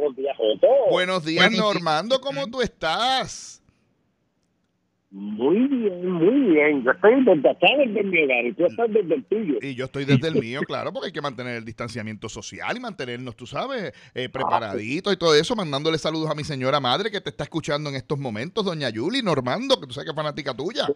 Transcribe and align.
buenos 0.00 0.16
días, 0.16 0.36
Joto. 0.36 0.66
Buenos 0.90 1.24
días, 1.24 1.52
Normando, 1.52 2.20
¿cómo 2.20 2.46
tú 2.46 2.62
estás? 2.62 3.62
Muy 5.12 5.66
bien, 5.66 6.08
muy 6.08 6.52
bien. 6.52 6.84
Yo 6.84 6.92
estoy 6.92 7.24
desde 7.24 7.50
acá, 7.50 7.66
desde 7.78 8.04
mi 8.04 8.22
hogar, 8.22 8.46
y 8.46 8.52
tú 8.52 8.64
estás 8.64 8.88
desde 8.92 9.14
el 9.16 9.24
tuyo. 9.24 9.54
Y 9.60 9.74
yo 9.74 9.86
estoy 9.86 10.04
desde 10.04 10.28
el 10.28 10.36
mío, 10.36 10.60
claro, 10.62 10.92
porque 10.92 11.06
hay 11.06 11.12
que 11.12 11.20
mantener 11.20 11.56
el 11.56 11.64
distanciamiento 11.64 12.28
social 12.28 12.76
y 12.76 12.80
mantenernos, 12.80 13.34
tú 13.34 13.44
sabes, 13.44 13.92
eh, 14.14 14.28
preparaditos 14.28 15.12
y 15.12 15.16
todo 15.16 15.34
eso, 15.34 15.56
mandándole 15.56 15.98
saludos 15.98 16.30
a 16.30 16.34
mi 16.36 16.44
señora 16.44 16.78
madre 16.78 17.10
que 17.10 17.20
te 17.20 17.30
está 17.30 17.42
escuchando 17.42 17.90
en 17.90 17.96
estos 17.96 18.20
momentos, 18.20 18.64
doña 18.64 18.88
Yuli, 18.88 19.20
Normando, 19.20 19.80
que 19.80 19.88
tú 19.88 19.94
sabes 19.94 20.06
que 20.06 20.10
es 20.10 20.16
fanática 20.16 20.54
tuya. 20.54 20.86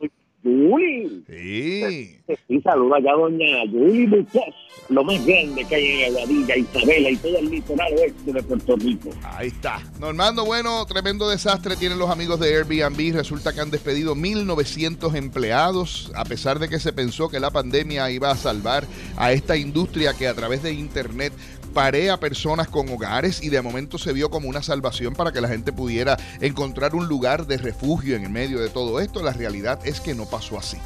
Yuli. 0.55 1.25
Sí. 1.29 2.19
Y 2.49 2.61
saluda 2.61 2.99
ya 3.01 3.13
doña 3.13 3.65
Yuli 3.67 4.07
Bucos, 4.07 4.55
lo 4.89 5.05
más 5.05 5.25
grande 5.27 5.65
que 5.69 5.75
hay 5.75 6.03
en 6.03 6.15
Aguadilla, 6.15 6.57
Isabela 6.57 7.11
y 7.11 7.17
todo 7.17 7.39
el 7.39 7.51
litoral 7.51 7.93
oeste 7.95 8.33
de 8.33 8.43
Puerto 8.43 8.77
Rico. 8.77 9.11
Ahí 9.23 9.49
está. 9.49 9.81
Normando, 9.99 10.45
bueno, 10.45 10.85
tremendo 10.87 11.29
desastre 11.29 11.77
tienen 11.77 11.99
los 11.99 12.11
amigos 12.11 12.41
de 12.41 12.57
Airbnb. 12.57 13.15
Resulta 13.15 13.53
que 13.53 13.61
han 13.61 13.71
despedido 13.71 14.15
1.900 14.15 15.15
empleados, 15.17 16.13
a 16.15 16.25
pesar 16.25 16.59
de 16.59 16.69
que 16.69 16.79
se 16.79 16.93
pensó 16.93 17.29
que 17.29 17.41
la 17.41 17.51
pandemia 17.51 18.11
iba 18.11 18.31
a 18.31 18.37
salvar 18.37 18.85
a 19.17 19.33
esta 19.33 19.57
industria 19.57 20.15
que 20.15 20.29
a 20.29 20.35
través 20.35 20.63
de 20.63 20.73
Internet 20.73 21.33
parea 21.75 22.19
personas 22.19 22.69
con 22.69 22.89
hogares 22.89 23.43
y 23.43 23.51
de 23.51 23.61
momento 23.61 23.99
se 23.99 24.13
vio 24.13 24.31
como 24.31 24.49
una 24.49 24.63
salvación 24.63 25.15
para 25.15 25.33
que 25.33 25.41
la 25.41 25.49
gente 25.49 25.73
pudiera 25.73 26.17
encontrar 26.41 26.95
un 26.95 27.09
lugar 27.09 27.47
de 27.47 27.59
refugio 27.59 28.17
en 28.17 28.25
el 28.25 28.31
medio 28.31 28.61
de 28.61 28.71
todo 28.71 29.01
esto. 29.01 29.23
La 29.23 29.33
realidad 29.33 29.81
es 29.85 30.01
que 30.01 30.15
no 30.15 30.25
pasó 30.25 30.57
así. 30.57 30.79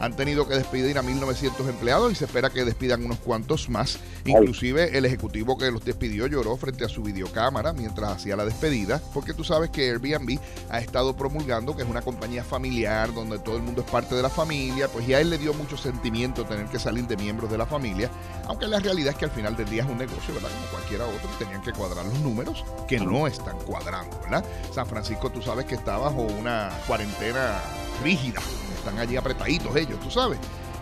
Han 0.00 0.16
tenido 0.16 0.48
que 0.48 0.54
despedir 0.54 0.98
a 0.98 1.02
1.900 1.02 1.68
empleados 1.68 2.10
y 2.10 2.14
se 2.14 2.24
espera 2.24 2.48
que 2.48 2.64
despidan 2.64 3.04
unos 3.04 3.18
cuantos 3.18 3.68
más. 3.68 3.98
Inclusive 4.24 4.96
el 4.96 5.04
ejecutivo 5.04 5.58
que 5.58 5.70
los 5.70 5.84
despidió 5.84 6.26
lloró 6.26 6.56
frente 6.56 6.84
a 6.86 6.88
su 6.88 7.02
videocámara 7.02 7.74
mientras 7.74 8.10
hacía 8.10 8.34
la 8.34 8.46
despedida, 8.46 9.00
porque 9.12 9.34
tú 9.34 9.44
sabes 9.44 9.70
que 9.70 9.90
Airbnb 9.90 10.38
ha 10.70 10.78
estado 10.78 11.14
promulgando 11.14 11.76
que 11.76 11.82
es 11.82 11.88
una 11.88 12.02
compañía 12.02 12.42
familiar 12.42 13.12
donde 13.12 13.38
todo 13.38 13.56
el 13.56 13.62
mundo 13.62 13.82
es 13.82 13.90
parte 13.90 14.14
de 14.14 14.22
la 14.22 14.30
familia, 14.30 14.88
pues 14.88 15.06
ya 15.06 15.20
él 15.20 15.28
le 15.30 15.38
dio 15.38 15.52
mucho 15.52 15.76
sentimiento 15.76 16.44
tener 16.44 16.66
que 16.66 16.78
salir 16.78 17.06
de 17.06 17.16
miembros 17.16 17.50
de 17.50 17.58
la 17.58 17.66
familia, 17.66 18.10
aunque 18.46 18.66
la 18.66 18.80
realidad 18.80 19.12
es 19.12 19.18
que 19.18 19.26
al 19.26 19.30
final 19.30 19.56
del 19.56 19.68
día 19.68 19.82
es 19.82 19.88
un 19.90 19.98
negocio, 19.98 20.32
¿verdad? 20.32 20.50
Como 20.50 20.70
cualquiera 20.70 21.04
otro, 21.04 21.28
tenían 21.38 21.62
que 21.62 21.72
cuadrar 21.72 22.06
los 22.06 22.18
números 22.20 22.64
que 22.88 22.98
no 22.98 23.26
están 23.26 23.58
cuadrando, 23.58 24.18
¿verdad? 24.22 24.44
San 24.72 24.86
Francisco 24.86 25.30
tú 25.30 25.42
sabes 25.42 25.66
que 25.66 25.74
está 25.74 25.98
bajo 25.98 26.22
una 26.22 26.70
cuarentena 26.86 27.60
rígida 28.02 28.40
están 28.80 28.98
allí 28.98 29.16
apretaditos 29.16 29.74
ellos, 29.76 30.00
tú 30.00 30.10
sabes. 30.10 30.38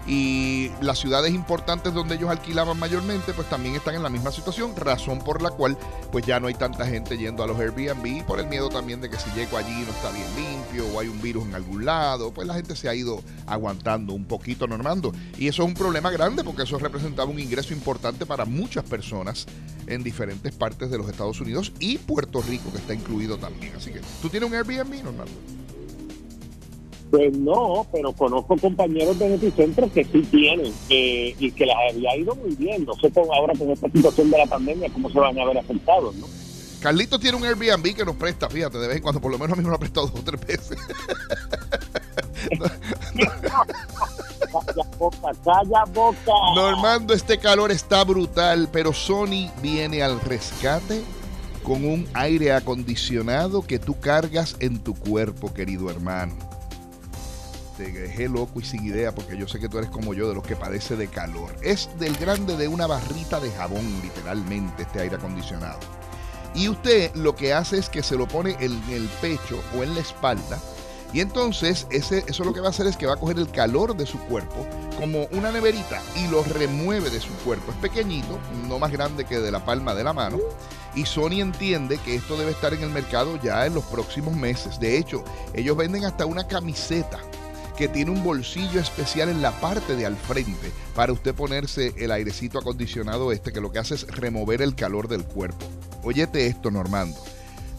Y 0.09 0.71
las 0.81 0.99
ciudades 0.99 1.35
importantes 1.35 1.93
donde 1.93 2.15
ellos 2.15 2.31
alquilaban 2.31 2.79
mayormente, 2.79 3.35
pues 3.35 3.47
también 3.51 3.75
están 3.75 3.95
en 3.95 4.03
la 4.03 4.09
misma 4.09 4.33
situación, 4.33 4.75
razón 4.75 5.19
por 5.19 5.43
la 5.43 5.51
cual 5.51 5.77
pues 6.11 6.25
ya 6.25 6.41
no 6.41 6.47
hay 6.47 6.55
tanta 6.55 6.87
gente 6.87 7.19
yendo 7.19 7.43
a 7.43 7.47
los 7.47 7.61
Airbnb, 7.61 8.25
por 8.25 8.41
el 8.41 8.47
miedo 8.47 8.71
también 8.71 9.03
de 9.03 9.11
que 9.11 9.19
si 9.19 9.29
llego 9.33 9.59
allí 9.59 9.85
no 9.85 9.91
está 9.91 10.11
bien 10.11 10.27
limpio 10.35 10.87
o 10.95 11.01
hay 11.01 11.09
un 11.09 11.21
virus 11.21 11.45
en 11.45 11.55
algún 11.55 11.85
lado, 11.85 12.33
pues 12.33 12.49
la 12.49 12.55
gente 12.55 12.75
se 12.75 12.89
ha 12.89 12.95
ido 12.95 13.23
aguantando 13.47 14.15
un 14.15 14.25
poquito, 14.25 14.67
normando. 14.67 15.13
Y 15.37 15.47
eso 15.47 15.63
es 15.63 15.69
un 15.69 15.75
problema 15.75 16.11
grande 16.11 16.43
porque 16.43 16.63
eso 16.63 16.79
representaba 16.79 17.31
un 17.31 17.39
ingreso 17.39 17.75
importante 17.75 18.25
para 18.25 18.47
muchas 18.47 18.85
personas 18.85 19.47
en 19.87 20.03
diferentes 20.03 20.55
partes 20.55 20.91
de 20.91 20.97
los 20.97 21.09
Estados 21.11 21.39
Unidos 21.43 21.73
y 21.81 21.99
Puerto 21.99 22.41
Rico, 22.41 22.73
que 22.73 22.79
está 22.79 22.95
incluido 22.95 23.37
también. 23.37 23.77
Así 23.77 23.91
que, 23.91 24.01
¿tú 24.23 24.31
tienes 24.31 24.49
un 24.49 24.55
Airbnb, 24.57 25.05
Normando? 25.05 25.33
Pues 27.11 27.33
no, 27.39 27.87
pero 27.91 28.13
conozco 28.13 28.57
compañeros 28.59 29.19
de 29.19 29.31
Noticentro 29.31 29.91
que 29.91 30.05
sí 30.05 30.23
tienen 30.31 30.73
eh, 30.91 31.35
y 31.39 31.51
que 31.53 31.65
las 31.65 31.77
había 31.91 32.17
ido 32.17 32.35
muy 32.35 32.55
bien. 32.55 32.85
No 32.85 32.95
sé 32.95 33.11
cómo 33.11 33.33
ahora 33.33 33.55
con 33.59 33.71
esta 33.71 33.89
situación 33.91 34.31
de 34.31 34.39
la 34.39 34.47
pandemia 34.47 34.91
cómo 34.93 35.09
se 35.11 35.19
van 35.19 35.39
a 35.39 35.45
ver 35.47 35.59
afectados, 35.59 36.15
¿no? 36.17 36.27
Carlito 36.81 37.19
tiene 37.19 37.37
un 37.37 37.45
Airbnb 37.45 37.95
que 37.95 38.05
nos 38.05 38.15
presta, 38.17 38.49
fíjate, 38.49 38.79
de 38.79 38.87
vez 38.87 38.97
en 38.99 39.03
cuando, 39.03 39.21
por 39.21 39.33
lo 39.33 39.39
menos 39.39 39.55
a 39.55 39.57
mí 39.57 39.65
me 39.65 39.71
lo 39.71 39.77
ha 39.77 39.81
prestado 39.81 40.07
dos 40.07 40.21
o 40.21 40.23
tres 40.23 40.41
veces. 40.47 40.79
calla 44.53 44.89
boca, 44.99 45.33
calla 45.45 45.85
boca. 45.93 46.33
Normando, 46.55 47.15
este 47.15 47.39
calor 47.39 47.73
está 47.73 48.05
brutal, 48.05 48.69
pero 48.71 48.93
Sony 48.93 49.51
viene 49.61 50.03
al 50.03 50.21
rescate 50.21 51.03
con 51.65 51.85
un 51.85 52.07
aire 52.15 52.53
acondicionado 52.53 53.63
que 53.63 53.79
tú 53.81 53.99
cargas 53.99 54.57
en 54.61 54.79
tu 54.79 54.95
cuerpo, 54.95 55.53
querido 55.53 55.91
hermano 55.91 56.48
te 57.79 57.93
dejé 57.93 58.29
loco 58.29 58.59
y 58.59 58.65
sin 58.65 58.85
idea 58.85 59.15
porque 59.15 59.37
yo 59.37 59.47
sé 59.47 59.61
que 59.61 59.69
tú 59.69 59.79
eres 59.79 59.89
como 59.89 60.13
yo 60.13 60.29
de 60.29 60.35
los 60.35 60.45
que 60.45 60.57
padece 60.57 60.97
de 60.97 61.07
calor. 61.07 61.55
Es 61.63 61.89
del 61.99 62.17
grande 62.17 62.57
de 62.57 62.67
una 62.67 62.89
barrita 62.89 63.39
de 63.39 63.53
jabón, 63.53 64.01
literalmente, 64.03 64.83
este 64.83 65.01
aire 65.01 65.15
acondicionado. 65.15 65.79
Y 66.55 66.69
usted 66.69 67.15
lo 67.15 67.37
que 67.37 67.55
hace 67.55 67.79
es 67.79 67.89
que 67.89 68.03
se 68.03 68.17
lo 68.17 68.27
pone 68.27 68.57
en 68.59 68.83
el 68.91 69.09
pecho 69.21 69.63
o 69.77 69.85
en 69.85 69.95
la 69.95 70.01
espalda. 70.01 70.61
Y 71.13 71.21
entonces 71.21 71.87
ese, 71.91 72.25
eso 72.27 72.45
lo 72.45 72.53
que 72.53 72.61
va 72.61 72.67
a 72.67 72.71
hacer 72.71 72.87
es 72.89 72.97
que 72.97 73.07
va 73.07 73.15
a 73.15 73.17
coger 73.17 73.39
el 73.39 73.51
calor 73.51 73.97
de 73.97 74.05
su 74.05 74.19
cuerpo 74.19 74.67
como 74.99 75.27
una 75.31 75.53
neverita 75.53 76.03
y 76.17 76.27
lo 76.27 76.43
remueve 76.43 77.11
de 77.11 77.21
su 77.21 77.33
cuerpo. 77.45 77.71
Es 77.71 77.79
pequeñito, 77.79 78.39
no 78.67 78.81
más 78.81 78.91
grande 78.91 79.25
que 79.25 79.39
de 79.39 79.53
la 79.53 79.65
palma 79.65 79.95
de 79.95 80.03
la 80.03 80.13
mano. 80.13 80.39
Y 80.97 81.07
Sony 81.07 81.41
entiende 81.41 81.99
que 81.99 82.17
esto 82.17 82.37
debe 82.37 82.51
estar 82.51 82.75
en 82.75 82.83
el 82.83 82.91
mercado 82.91 83.39
ya 83.41 83.65
en 83.67 83.75
los 83.75 83.85
próximos 83.85 84.35
meses. 84.35 84.81
De 84.81 84.99
hecho, 84.99 85.23
ellos 85.55 85.77
venden 85.77 86.05
hasta 86.05 86.27
una 86.27 86.49
camiseta 86.49 87.21
que 87.79 87.87
tiene 87.87 88.11
un 88.11 88.25
bolsillo 88.25 88.81
especial 88.81 89.29
en 89.29 89.41
la 89.41 89.53
parte 89.61 89.95
de 89.95 90.05
al 90.05 90.17
frente 90.17 90.73
para 90.97 91.13
usted 91.13 91.33
ponerse 91.33 91.95
el 91.97 92.11
airecito 92.11 92.59
acondicionado 92.59 93.31
este 93.31 93.53
que 93.53 93.61
lo 93.61 93.71
que 93.71 93.79
hace 93.79 93.95
es 93.95 94.09
remover 94.09 94.63
el 94.63 94.75
calor 94.75 95.07
del 95.07 95.23
cuerpo. 95.23 95.65
Óyete 96.03 96.49
esto, 96.49 96.73
Normando. 96.73 97.17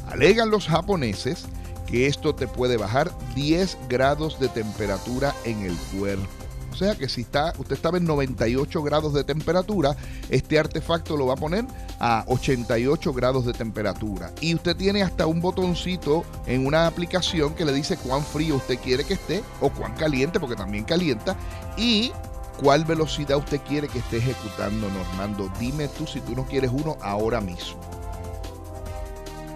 Alegan 0.08 0.52
los 0.52 0.68
japoneses 0.68 1.44
que 1.86 2.08
esto 2.08 2.34
te 2.34 2.48
puede 2.48 2.78
bajar 2.78 3.12
10 3.36 3.78
grados 3.90 4.40
de 4.40 4.48
temperatura 4.48 5.36
en 5.44 5.64
el 5.64 5.76
cuerpo. 5.98 6.49
O 6.72 6.76
sea 6.76 6.96
que 6.96 7.10
si 7.10 7.22
está, 7.22 7.54
usted 7.58 7.76
estaba 7.76 7.98
en 7.98 8.06
98 8.06 8.82
grados 8.84 9.14
de 9.14 9.24
temperatura, 9.24 9.96
este 10.30 10.60
artefacto 10.60 11.18
lo 11.18 11.28
va 11.28 11.34
a 11.34 11.38
poner 11.38 11.66
a 12.00 12.24
88 12.28 13.14
grados 13.14 13.46
de 13.46 13.54
temperatura. 13.54 14.32
Y 14.42 14.56
usted 14.56 14.76
tiene 14.76 15.04
hasta 15.04 15.28
un 15.28 15.42
botoncito 15.42 16.24
en 16.46 16.66
una 16.66 16.88
aplicación 16.88 17.56
que 17.56 17.66
le 17.66 17.74
dice 17.74 17.98
cuán 17.98 18.24
frío 18.24 18.56
usted 18.56 18.80
quiere 18.80 19.04
que 19.04 19.16
esté 19.16 19.44
o 19.62 19.70
cuán 19.70 19.94
caliente, 19.96 20.40
porque 20.40 20.56
también 20.56 20.84
calienta. 20.84 21.36
Y 21.78 22.12
cuál 22.62 22.86
velocidad 22.86 23.38
usted 23.38 23.62
quiere 23.62 23.88
que 23.88 24.00
esté 24.00 24.18
ejecutando, 24.18 24.90
Normando. 24.90 25.52
Dime 25.60 25.88
tú 25.88 26.06
si 26.06 26.20
tú 26.22 26.36
no 26.36 26.46
quieres 26.46 26.72
uno 26.74 26.98
ahora 27.02 27.42
mismo. 27.42 27.99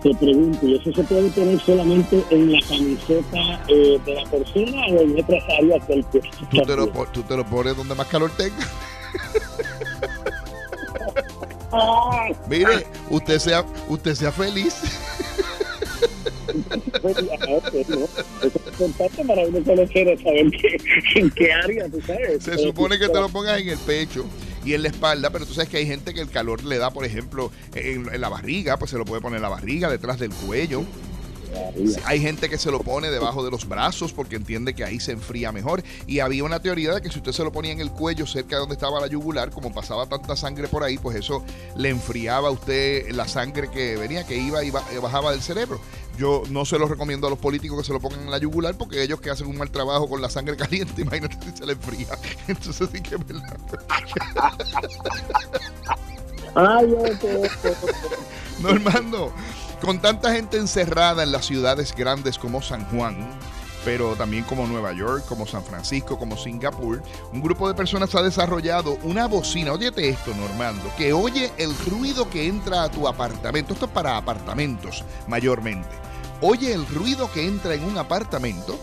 Te 0.03 0.14
pregunto, 0.16 0.68
¿y 0.68 0.75
eso 0.75 0.91
se 0.94 1.03
puede 1.03 1.30
poner 1.30 1.59
solamente 1.62 2.22
en 2.30 2.52
la 2.52 2.59
camiseta 2.68 3.64
eh, 3.69 3.97
de 4.06 4.14
la 4.16 4.24
persona 4.30 4.86
o 4.91 5.00
en 5.02 5.18
otras 5.24 5.44
áreas 5.58 5.88
del 5.88 6.03
cuerpo? 6.06 6.30
¿Tú 6.52 6.62
te, 6.62 6.75
lo, 6.75 6.91
po- 6.91 7.08
tú 7.08 7.24
te 7.24 7.38
lo 7.38 7.46
pones 7.46 7.78
donde 7.78 7.96
más 7.96 8.08
calor 8.08 8.30
tenga. 8.36 8.56
Mire, 12.50 12.86
usted 13.09 13.40
sea, 13.40 13.66
usted 13.88 14.13
sea 14.16 14.31
feliz. 14.31 14.75
para 19.28 19.42
uno 19.47 19.63
conocer, 19.63 20.18
saber 20.22 20.46
en 21.16 21.30
qué 21.31 21.52
área, 21.53 21.90
tú 21.90 22.02
sabes. 22.02 22.44
Se 22.44 22.58
supone 22.58 23.00
que 23.00 23.08
te 23.08 23.19
lo 23.19 23.30
pongas 23.30 23.59
en 23.59 23.69
el 23.69 23.78
pecho 23.80 24.25
y 24.66 24.74
en 24.74 24.84
la 24.84 24.90
espalda, 24.90 25.29
pero 25.29 25.46
tú 25.46 25.53
sabes 25.53 25.69
que 25.69 25.78
hay 25.78 25.85
gente 25.85 26.13
que 26.13 26.22
el 26.22 26.29
calor 26.29 26.63
le 26.63 26.78
da, 26.78 26.91
por 26.91 27.06
ejemplo, 27.06 27.51
en, 27.75 28.19
la 28.19 28.29
barriga, 28.29 28.78
pues 28.78 28.91
se 28.91 28.97
lo 28.97 29.06
puede 29.06 29.22
poner 29.22 29.38
en 29.38 29.44
la 29.44 29.50
barriga, 29.50 29.90
detrás 29.90 30.19
del 30.19 30.31
cuello. 30.31 30.84
Hay 32.06 32.19
gente 32.19 32.50
que 32.50 32.58
se 32.58 32.72
lo 32.72 32.80
pone 32.80 33.09
debajo 33.09 33.44
de 33.44 33.52
los 33.52 33.68
brazos 33.68 34.14
porque 34.14 34.36
entiende 34.36 34.74
que 34.74 34.84
ahí 34.84 35.00
se 35.00 35.12
enfría 35.12 35.52
mejor. 35.52 35.84
Y 36.08 36.19
había 36.19 36.44
una 36.44 36.62
teoría 36.62 36.94
de 36.94 37.02
que 37.02 37.09
si 37.09 37.19
usted 37.19 37.31
se 37.31 37.44
lo 37.44 37.52
ponía 37.52 37.72
en 37.72 37.80
el 37.80 37.91
cuello, 37.91 38.28
cerca 38.28 38.56
de 38.56 38.62
donde 38.62 38.75
estaba 38.75 39.00
la 39.00 39.08
yugular, 39.08 39.52
como 39.52 39.74
pasaba 39.74 40.08
tanta 40.08 40.36
sangre 40.36 40.68
por 40.68 40.84
ahí, 40.84 40.97
pues 40.97 41.18
eso 41.18 41.44
le 41.75 41.90
enfriaba 41.90 42.50
a 42.50 42.52
usted 42.52 43.09
la 43.12 43.28
sangre 43.28 43.69
que 43.72 43.96
venía, 43.96 44.25
que 44.25 44.38
iba 44.38 44.63
y 44.63 44.74
y 44.74 44.97
bajaba 44.97 45.31
del 45.31 45.42
cerebro. 45.42 45.80
Yo 46.18 46.44
no 46.50 46.66
se 46.66 46.78
lo 46.78 46.88
recomiendo 46.88 47.28
a 47.28 47.30
los 47.30 47.39
políticos 47.39 47.80
que 47.80 47.86
se 47.86 47.94
lo 47.94 48.00
pongan 48.00 48.22
en 48.22 48.31
la 48.31 48.38
yugular 48.38 48.78
porque 48.78 49.01
ellos 49.01 49.19
que 49.19 49.30
hacen 49.30 49.48
un 49.48 49.57
mal 49.57 49.72
trabajo 49.72 50.07
con 50.07 50.22
la 50.22 50.30
sangre 50.30 50.56
caliente, 50.57 51.01
imagínate 51.01 51.38
si 51.44 51.57
se 51.57 51.66
le 51.66 51.74
enfría. 51.74 52.18
Entonces 52.48 52.89
sí 52.92 53.01
que 53.01 53.16
es 53.16 53.28
verdad. 53.28 53.57
Normando, 58.62 59.33
con 59.83 60.00
tanta 60.00 60.31
gente 60.31 60.57
encerrada 60.57 61.24
en 61.24 61.33
las 61.33 61.45
ciudades 61.45 61.94
grandes 61.94 62.38
como 62.38 62.62
San 62.62 62.85
Juan, 62.85 63.18
pero 63.83 64.15
también 64.15 64.45
como 64.45 64.65
Nueva 64.65 64.94
York, 64.94 65.25
como 65.27 65.45
San 65.45 65.62
Francisco, 65.62 66.18
como 66.18 66.38
Singapur, 66.38 67.03
un 67.33 67.41
grupo 67.41 67.68
de 67.68 67.74
personas 67.74 68.15
ha 68.15 68.24
desarrollado 68.24 68.97
una 69.03 69.27
bocina, 69.27 69.74
óyete 69.74 70.07
esto, 70.07 70.33
Normando, 70.35 70.89
que 70.97 71.12
oye 71.12 71.51
el 71.57 71.77
ruido 71.80 72.30
que 72.30 72.47
entra 72.47 72.83
a 72.83 72.89
tu 72.89 73.09
apartamento. 73.09 73.74
Esto 73.74 73.88
es 73.88 73.91
para 73.91 74.15
apartamentos 74.15 75.03
mayormente. 75.27 75.89
Oye 76.39 76.71
el 76.71 76.88
ruido 76.88 77.30
que 77.30 77.45
entra 77.45 77.74
en 77.74 77.83
un 77.83 77.97
apartamento 77.97 78.80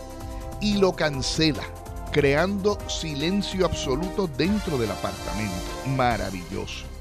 y 0.60 0.76
lo 0.76 0.92
cancela, 0.92 1.64
creando 2.12 2.76
silencio 2.90 3.64
absoluto 3.64 4.28
dentro 4.36 4.76
del 4.76 4.90
apartamento. 4.90 5.54
Maravilloso. 5.96 6.99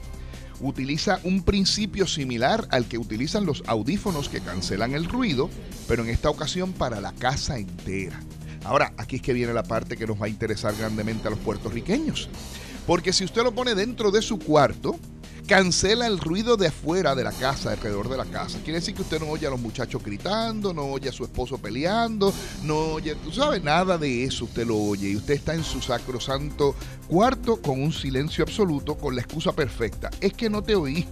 Utiliza 0.61 1.19
un 1.23 1.43
principio 1.43 2.07
similar 2.07 2.67
al 2.71 2.85
que 2.85 2.97
utilizan 2.97 3.45
los 3.45 3.63
audífonos 3.67 4.29
que 4.29 4.41
cancelan 4.41 4.93
el 4.93 5.05
ruido, 5.05 5.49
pero 5.87 6.03
en 6.03 6.09
esta 6.09 6.29
ocasión 6.29 6.73
para 6.73 7.01
la 7.01 7.11
casa 7.13 7.57
entera. 7.57 8.19
Ahora, 8.63 8.93
aquí 8.97 9.17
es 9.17 9.21
que 9.21 9.33
viene 9.33 9.53
la 9.53 9.63
parte 9.63 9.97
que 9.97 10.07
nos 10.07 10.21
va 10.21 10.25
a 10.25 10.29
interesar 10.29 10.75
grandemente 10.77 11.27
a 11.27 11.31
los 11.31 11.39
puertorriqueños. 11.39 12.29
Porque 12.85 13.13
si 13.13 13.23
usted 13.23 13.43
lo 13.43 13.53
pone 13.53 13.75
dentro 13.75 14.11
de 14.11 14.21
su 14.21 14.39
cuarto, 14.39 14.99
cancela 15.49 16.05
el 16.05 16.19
ruido 16.19 16.57
de 16.57 16.67
afuera 16.67 17.15
de 17.15 17.23
la 17.23 17.31
casa, 17.31 17.71
alrededor 17.71 18.07
de 18.07 18.17
la 18.17 18.25
casa. 18.25 18.59
Quiere 18.59 18.79
decir 18.79 18.93
que 18.93 19.01
usted 19.01 19.19
no 19.19 19.29
oye 19.29 19.47
a 19.47 19.49
los 19.49 19.59
muchachos 19.59 20.03
gritando, 20.03 20.75
no 20.75 20.83
oye 20.83 21.09
a 21.09 21.11
su 21.11 21.23
esposo 21.23 21.57
peleando, 21.57 22.31
no 22.61 22.77
oye, 22.77 23.15
tú 23.15 23.31
sabes, 23.31 23.63
nada 23.63 23.97
de 23.97 24.25
eso 24.25 24.45
usted 24.45 24.67
lo 24.67 24.77
oye. 24.77 25.09
Y 25.09 25.15
usted 25.15 25.33
está 25.33 25.55
en 25.55 25.63
su 25.63 25.81
sacrosanto 25.81 26.75
cuarto 27.07 27.59
con 27.63 27.81
un 27.81 27.91
silencio 27.91 28.43
absoluto, 28.43 28.95
con 28.95 29.15
la 29.15 29.21
excusa 29.21 29.51
perfecta. 29.51 30.11
Es 30.21 30.33
que 30.33 30.51
no 30.51 30.61
te 30.61 30.75
oí. 30.75 31.07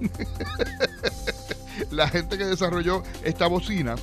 la 1.89 2.07
gente 2.07 2.37
que 2.37 2.45
desarrolló 2.45 3.01
esta 3.23 3.47
bocina 3.47 3.95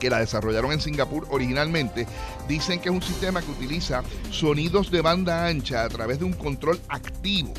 que 0.00 0.08
la 0.08 0.20
desarrollaron 0.20 0.70
en 0.70 0.80
Singapur 0.80 1.26
originalmente, 1.28 2.06
dicen 2.48 2.80
que 2.80 2.88
es 2.88 2.94
un 2.94 3.02
sistema 3.02 3.42
que 3.42 3.50
utiliza 3.50 4.04
sonidos 4.30 4.92
de 4.92 5.02
banda 5.02 5.46
ancha 5.46 5.82
a 5.82 5.88
través 5.88 6.20
de 6.20 6.24
un 6.24 6.34
control 6.34 6.80
activo 6.88 7.52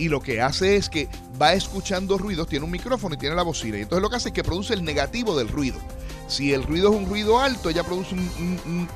y 0.00 0.08
lo 0.08 0.22
que 0.22 0.40
hace 0.40 0.76
es 0.76 0.88
que 0.88 1.08
va 1.40 1.52
escuchando 1.52 2.16
ruidos, 2.16 2.48
tiene 2.48 2.64
un 2.64 2.70
micrófono 2.70 3.16
y 3.16 3.18
tiene 3.18 3.34
la 3.34 3.42
bocina. 3.42 3.76
Y 3.76 3.82
entonces 3.82 4.02
lo 4.02 4.08
que 4.08 4.16
hace 4.16 4.30
es 4.30 4.34
que 4.34 4.42
produce 4.42 4.72
el 4.72 4.82
negativo 4.82 5.36
del 5.36 5.48
ruido. 5.48 5.78
Si 6.26 6.54
el 6.54 6.62
ruido 6.62 6.90
es 6.90 6.96
un 6.96 7.06
ruido 7.06 7.38
alto, 7.38 7.68
ella 7.68 7.84
produce 7.84 8.16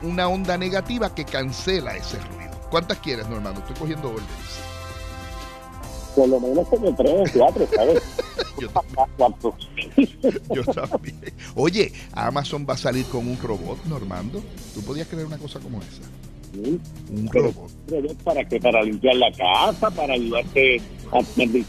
una 0.01 0.29
onda 0.29 0.57
negativa 0.57 1.15
que 1.15 1.27
cancela 1.27 1.95
ese 1.95 2.19
ruido. 2.19 2.59
¿Cuántas 2.71 3.01
quieres, 3.01 3.29
Normando? 3.29 3.61
Estoy 3.61 3.77
cogiendo 3.77 4.09
órdenes. 4.09 4.31
Por 6.17 6.27
lo 6.27 6.41
menos 6.41 6.67
como 6.69 6.95
tres 6.95 7.33
cuatro, 7.37 7.69
¿sabes? 7.75 8.03
Yo, 8.59 8.71
Yo 10.55 10.65
también. 10.65 11.21
Oye, 11.55 11.93
Amazon 12.13 12.65
va 12.67 12.75
a 12.75 12.79
salir 12.79 13.05
con 13.07 13.29
un 13.29 13.39
robot, 13.43 13.85
Normando. 13.85 14.43
¿Tú 14.73 14.81
podías 14.81 15.07
creer 15.07 15.27
una 15.27 15.37
cosa 15.37 15.61
como 15.61 15.83
esa? 15.83 16.03
Un 16.55 17.29
robot. 17.33 17.71
¿Para 18.23 18.45
qué? 18.45 18.61
¿Para 18.61 18.83
limpiar 18.83 19.17
la 19.17 19.31
casa? 19.33 19.91
¿Para 19.91 20.15
ayudarte 20.15 20.81
a 21.13 21.23
tener 21.23 21.65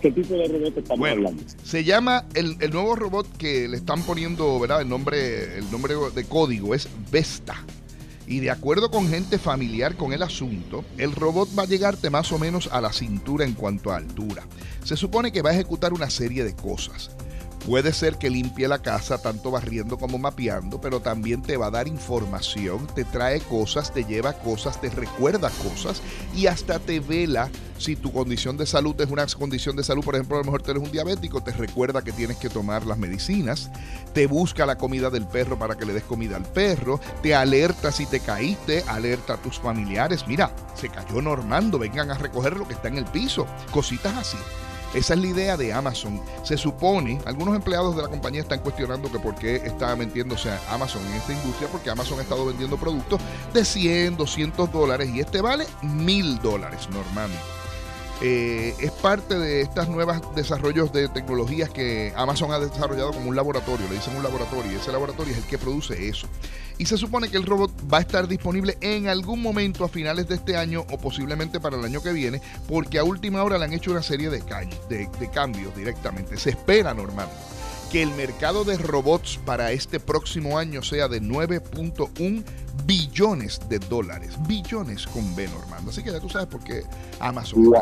¿Qué 0.00 0.10
tipo 0.10 0.34
de 0.34 0.48
robot 0.48 0.78
estamos 0.78 1.08
hablando? 1.08 1.42
Se 1.62 1.84
llama, 1.84 2.26
el, 2.34 2.56
el, 2.60 2.70
nuevo 2.70 2.96
robot 2.96 3.36
que 3.36 3.68
le 3.68 3.76
están 3.76 4.02
poniendo, 4.02 4.58
¿verdad? 4.60 4.82
El 4.82 4.88
nombre, 4.88 5.58
el 5.58 5.70
nombre 5.70 5.94
de 6.14 6.24
código 6.24 6.74
es 6.74 6.88
Vesta. 7.10 7.64
Y 8.26 8.40
de 8.40 8.50
acuerdo 8.50 8.90
con 8.90 9.08
gente 9.08 9.38
familiar 9.38 9.96
con 9.96 10.12
el 10.12 10.22
asunto, 10.22 10.84
el 10.96 11.12
robot 11.12 11.48
va 11.58 11.64
a 11.64 11.66
llegarte 11.66 12.08
más 12.08 12.32
o 12.32 12.38
menos 12.38 12.68
a 12.72 12.80
la 12.80 12.92
cintura 12.92 13.44
en 13.44 13.52
cuanto 13.52 13.92
a 13.92 13.96
altura. 13.96 14.46
Se 14.82 14.96
supone 14.96 15.30
que 15.30 15.42
va 15.42 15.50
a 15.50 15.54
ejecutar 15.54 15.92
una 15.92 16.08
serie 16.08 16.44
de 16.44 16.54
cosas. 16.54 17.10
Puede 17.66 17.94
ser 17.94 18.18
que 18.18 18.28
limpie 18.28 18.68
la 18.68 18.80
casa 18.80 19.16
tanto 19.16 19.50
barriendo 19.50 19.96
como 19.96 20.18
mapeando, 20.18 20.82
pero 20.82 21.00
también 21.00 21.40
te 21.40 21.56
va 21.56 21.68
a 21.68 21.70
dar 21.70 21.88
información, 21.88 22.86
te 22.94 23.04
trae 23.04 23.40
cosas, 23.40 23.90
te 23.90 24.04
lleva 24.04 24.34
cosas, 24.34 24.82
te 24.82 24.90
recuerda 24.90 25.50
cosas 25.62 26.02
y 26.34 26.46
hasta 26.46 26.78
te 26.78 27.00
vela 27.00 27.50
si 27.78 27.96
tu 27.96 28.12
condición 28.12 28.58
de 28.58 28.66
salud 28.66 29.00
es 29.00 29.10
una 29.10 29.26
condición 29.26 29.76
de 29.76 29.82
salud, 29.82 30.04
por 30.04 30.14
ejemplo, 30.14 30.36
a 30.36 30.40
lo 30.40 30.44
mejor 30.44 30.62
tú 30.62 30.72
eres 30.72 30.82
un 30.82 30.92
diabético, 30.92 31.42
te 31.42 31.52
recuerda 31.52 32.02
que 32.02 32.12
tienes 32.12 32.36
que 32.36 32.50
tomar 32.50 32.84
las 32.84 32.98
medicinas, 32.98 33.70
te 34.12 34.26
busca 34.26 34.66
la 34.66 34.76
comida 34.76 35.08
del 35.08 35.26
perro 35.26 35.58
para 35.58 35.76
que 35.76 35.86
le 35.86 35.94
des 35.94 36.04
comida 36.04 36.36
al 36.36 36.44
perro, 36.44 37.00
te 37.22 37.34
alerta 37.34 37.92
si 37.92 38.04
te 38.04 38.20
caíste, 38.20 38.84
alerta 38.88 39.34
a 39.34 39.42
tus 39.42 39.58
familiares, 39.58 40.26
mira, 40.28 40.54
se 40.74 40.90
cayó 40.90 41.22
Normando, 41.22 41.78
vengan 41.78 42.10
a 42.10 42.18
recoger 42.18 42.56
lo 42.56 42.68
que 42.68 42.74
está 42.74 42.88
en 42.88 42.98
el 42.98 43.06
piso, 43.06 43.46
cositas 43.70 44.14
así. 44.16 44.38
Esa 44.94 45.14
es 45.14 45.20
la 45.20 45.26
idea 45.26 45.56
de 45.56 45.72
Amazon. 45.72 46.20
Se 46.44 46.56
supone, 46.56 47.20
algunos 47.26 47.56
empleados 47.56 47.96
de 47.96 48.02
la 48.02 48.08
compañía 48.08 48.42
están 48.42 48.60
cuestionando 48.60 49.10
que 49.10 49.18
por 49.18 49.34
qué 49.34 49.56
está 49.56 49.96
metiéndose 49.96 50.50
Amazon 50.70 51.04
en 51.06 51.14
esta 51.14 51.32
industria, 51.32 51.68
porque 51.68 51.90
Amazon 51.90 52.20
ha 52.20 52.22
estado 52.22 52.46
vendiendo 52.46 52.76
productos 52.76 53.20
de 53.52 53.64
100, 53.64 54.16
200 54.16 54.70
dólares 54.70 55.10
y 55.12 55.20
este 55.20 55.40
vale 55.40 55.66
1000 55.82 56.40
dólares 56.40 56.88
normalmente. 56.90 57.63
Eh, 58.22 58.74
es 58.78 58.90
parte 58.92 59.38
de 59.38 59.62
estos 59.62 59.88
nuevos 59.88 60.16
desarrollos 60.34 60.92
de 60.92 61.08
tecnologías 61.08 61.68
que 61.68 62.12
Amazon 62.16 62.52
ha 62.52 62.58
desarrollado 62.58 63.12
como 63.12 63.28
un 63.28 63.36
laboratorio, 63.36 63.88
le 63.88 63.96
dicen 63.96 64.16
un 64.16 64.22
laboratorio, 64.22 64.70
y 64.72 64.76
ese 64.76 64.92
laboratorio 64.92 65.32
es 65.32 65.38
el 65.38 65.44
que 65.44 65.58
produce 65.58 66.08
eso. 66.08 66.28
Y 66.78 66.86
se 66.86 66.96
supone 66.96 67.28
que 67.28 67.36
el 67.36 67.44
robot 67.44 67.72
va 67.92 67.98
a 67.98 68.00
estar 68.00 68.26
disponible 68.28 68.78
en 68.80 69.08
algún 69.08 69.42
momento 69.42 69.84
a 69.84 69.88
finales 69.88 70.28
de 70.28 70.36
este 70.36 70.56
año 70.56 70.84
o 70.90 70.98
posiblemente 70.98 71.60
para 71.60 71.76
el 71.76 71.84
año 71.84 72.02
que 72.02 72.12
viene, 72.12 72.40
porque 72.68 72.98
a 72.98 73.04
última 73.04 73.42
hora 73.42 73.58
le 73.58 73.64
han 73.64 73.72
hecho 73.72 73.90
una 73.90 74.02
serie 74.02 74.30
de, 74.30 74.40
de 74.88 75.30
cambios 75.30 75.74
directamente. 75.76 76.36
Se 76.36 76.50
espera 76.50 76.94
normal 76.94 77.28
que 77.90 78.02
el 78.02 78.10
mercado 78.10 78.64
de 78.64 78.76
robots 78.76 79.38
para 79.44 79.70
este 79.70 80.00
próximo 80.00 80.58
año 80.58 80.82
sea 80.82 81.06
de 81.06 81.22
9.1 81.22 82.44
billones 82.86 83.60
de 83.68 83.78
dólares. 83.78 84.36
Billones 84.46 85.06
con 85.06 85.34
B, 85.34 85.48
Normando. 85.48 85.90
Así 85.90 86.02
que 86.02 86.12
ya 86.12 86.20
tú 86.20 86.28
sabes 86.28 86.48
por 86.48 86.62
qué 86.62 86.84
Amazon. 87.20 87.72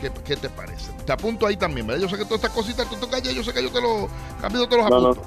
¿Qué, 0.00 0.10
¿Qué, 0.24 0.36
te 0.36 0.48
parece? 0.48 0.90
Te 1.04 1.12
apunto 1.12 1.46
ahí 1.46 1.56
también, 1.56 1.86
¿verdad? 1.86 2.02
Yo 2.02 2.08
sé 2.08 2.16
que 2.16 2.24
todas 2.24 2.42
estas 2.42 2.52
cositas 2.52 2.88
tú 2.88 2.96
tocas 2.96 3.22
yo 3.22 3.44
sé 3.44 3.52
que 3.52 3.62
yo 3.62 3.70
te 3.70 3.80
lo 3.80 4.08
cambio, 4.40 4.66
te 4.66 4.76
los 4.76 4.86
apunto. 4.86 5.22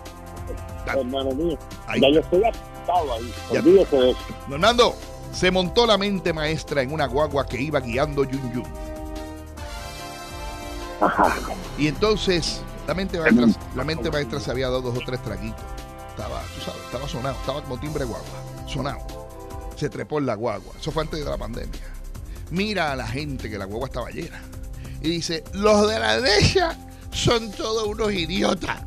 Hermano 0.87 1.31
mío, 1.31 1.57
ya 1.99 2.09
yo 2.09 2.19
estoy 2.19 2.43
apuntado 2.43 3.13
ahí. 3.13 3.33
Olvídese 3.51 3.95
de 3.95 4.11
eso. 4.11 4.19
Normando, 4.47 4.95
se 5.31 5.51
montó 5.51 5.85
la 5.85 5.97
mente 5.97 6.33
maestra 6.33 6.81
en 6.81 6.91
una 6.91 7.05
guagua 7.05 7.45
que 7.45 7.61
iba 7.61 7.79
guiando 7.79 8.23
Yun 8.23 8.53
Yun. 8.53 8.65
Ajá. 11.01 11.35
Y 11.77 11.87
entonces 11.87 12.61
la 12.87 12.93
mente 12.93 13.19
maestra, 13.19 13.47
la 13.75 13.83
mente 13.83 14.09
maestra 14.09 14.39
se 14.39 14.49
había 14.51 14.67
dado 14.67 14.81
dos 14.81 14.97
o 14.97 15.01
tres 15.05 15.21
traguitos. 15.21 15.74
Estaba, 16.15 16.41
tú 16.55 16.61
sabes, 16.61 16.81
estaba 16.85 17.09
sonado, 17.09 17.35
estaba 17.35 17.61
como 17.61 17.77
timbre 17.77 18.05
guagua, 18.05 18.27
sonado. 18.67 19.27
Se 19.75 19.89
trepó 19.89 20.19
en 20.19 20.27
la 20.27 20.35
guagua. 20.35 20.73
Eso 20.79 20.89
fue 20.91 21.03
antes 21.03 21.19
de 21.19 21.29
la 21.29 21.37
pandemia. 21.37 21.81
Mira 22.51 22.93
a 22.93 22.95
la 22.95 23.05
gente 23.05 23.49
que 23.49 23.57
la 23.57 23.65
guagua 23.65 23.87
estaba 23.87 24.09
llena. 24.11 24.41
Y 25.01 25.09
dice, 25.09 25.43
los 25.51 25.89
de 25.89 25.99
la 25.99 26.21
derecha 26.21 26.77
son 27.11 27.51
todos 27.51 27.85
unos 27.85 28.13
idiotas. 28.13 28.81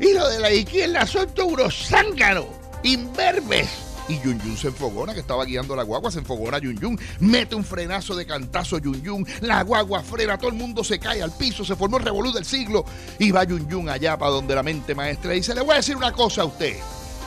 Y 0.00 0.14
los 0.14 0.30
de 0.30 0.38
la 0.38 0.50
izquierda 0.50 1.06
son 1.06 1.28
todos 1.34 1.52
unos 1.52 1.88
zánganos, 1.88 2.46
imberbes 2.82 3.89
y 4.10 4.20
Yun 4.20 4.40
Yun 4.40 4.56
se 4.56 4.68
enfogona, 4.68 5.14
que 5.14 5.20
estaba 5.20 5.44
guiando 5.44 5.76
la 5.76 5.84
guagua, 5.84 6.10
se 6.10 6.18
enfogona 6.18 6.58
Yun 6.58 6.78
Yun, 6.78 7.00
mete 7.20 7.54
un 7.54 7.64
frenazo 7.64 8.16
de 8.16 8.26
cantazo 8.26 8.78
Yun 8.78 9.00
Yun, 9.02 9.26
la 9.40 9.62
guagua 9.62 10.02
frena, 10.02 10.36
todo 10.36 10.50
el 10.50 10.56
mundo 10.56 10.82
se 10.82 10.98
cae 10.98 11.22
al 11.22 11.30
piso, 11.30 11.64
se 11.64 11.76
formó 11.76 11.98
el 11.98 12.04
revolú 12.04 12.32
del 12.32 12.44
siglo 12.44 12.84
y 13.18 13.30
va 13.30 13.44
Yun 13.44 13.68
Yun 13.68 13.88
allá 13.88 14.18
para 14.18 14.32
donde 14.32 14.54
la 14.54 14.62
mente 14.62 14.94
maestra 14.94 15.32
dice, 15.32 15.54
le 15.54 15.60
voy 15.60 15.74
a 15.74 15.76
decir 15.76 15.96
una 15.96 16.12
cosa 16.12 16.42
a 16.42 16.46
usted. 16.46 16.76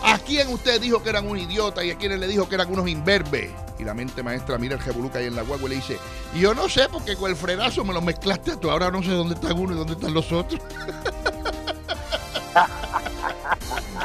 ¿A 0.06 0.20
quién 0.20 0.50
usted 0.50 0.82
dijo 0.82 1.02
que 1.02 1.10
eran 1.10 1.26
un 1.26 1.38
idiota 1.38 1.82
y 1.84 1.92
a 1.92 1.98
quién 1.98 2.20
le 2.20 2.28
dijo 2.28 2.50
que 2.50 2.56
eran 2.56 2.70
unos 2.70 2.90
imberbes? 2.90 3.50
Y 3.80 3.86
la 3.86 3.94
mente 3.94 4.22
maestra 4.22 4.58
mira 4.58 4.76
el 4.76 4.84
revoluca 4.84 5.20
ahí 5.20 5.28
en 5.28 5.36
la 5.36 5.44
guagua 5.44 5.68
y 5.68 5.70
le 5.70 5.76
dice, 5.78 5.98
yo 6.36 6.54
no 6.54 6.68
sé 6.68 6.90
porque 6.92 7.16
con 7.16 7.32
el 7.32 7.38
frenazo 7.38 7.86
me 7.86 7.94
lo 7.94 8.02
mezclaste 8.02 8.58
tú, 8.58 8.70
ahora 8.70 8.92
no 8.92 9.02
sé 9.02 9.12
dónde 9.12 9.36
está 9.36 9.54
uno 9.54 9.74
y 9.74 9.78
dónde 9.78 9.94
están 9.94 10.14
los 10.14 10.30
otros. 10.34 10.62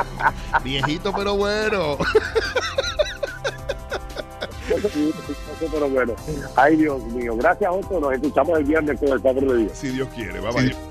Viejito 0.65 1.13
pero 1.13 1.37
bueno. 1.37 1.97
pero 5.73 5.89
bueno. 5.89 6.15
Ay, 6.57 6.77
Dios 6.77 7.03
mío. 7.05 7.37
Gracias, 7.37 7.71
Otto. 7.73 8.01
Nos 8.01 8.13
escuchamos 8.13 8.59
el 8.59 8.65
viernes 8.65 8.99
con 8.99 9.09
el 9.09 9.21
Padre 9.21 9.47
de 9.47 9.57
Dios. 9.59 9.73
Si 9.75 9.89
Dios 9.89 10.09
quiere. 10.15 10.41
Bye, 10.41 10.53
bye. 10.53 10.88